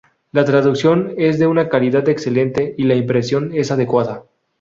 La 0.31 0.43
traducción 0.45 1.13
es 1.17 1.37
de 1.37 1.45
una 1.45 1.69
calidad 1.69 2.09
excelente 2.09 2.73
y 2.75 2.85
la 2.85 2.95
impresión 2.95 3.51
es 3.53 3.69
adecuada. 3.69 4.23